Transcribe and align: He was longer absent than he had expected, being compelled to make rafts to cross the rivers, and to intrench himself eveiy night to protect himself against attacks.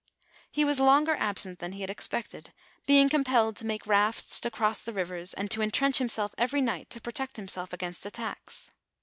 He 0.49 0.65
was 0.65 0.79
longer 0.79 1.15
absent 1.15 1.59
than 1.59 1.73
he 1.73 1.81
had 1.81 1.91
expected, 1.91 2.51
being 2.87 3.07
compelled 3.07 3.55
to 3.57 3.67
make 3.67 3.85
rafts 3.85 4.39
to 4.39 4.49
cross 4.49 4.81
the 4.81 4.93
rivers, 4.93 5.35
and 5.35 5.51
to 5.51 5.61
intrench 5.61 5.99
himself 5.99 6.33
eveiy 6.39 6.63
night 6.63 6.89
to 6.89 6.99
protect 6.99 7.37
himself 7.37 7.71
against 7.71 8.03
attacks. 8.07 8.71